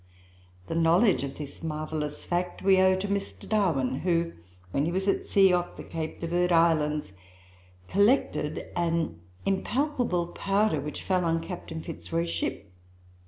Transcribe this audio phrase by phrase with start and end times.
[0.65, 3.47] The knowledge of this marvellous fact we owe to Mr.
[3.47, 4.33] Darwin, who,
[4.71, 7.13] when he was at sea off the Cape de Verd Islands,
[7.87, 12.71] collected an impalpable powder which fell on Captain Fitzroy's ship.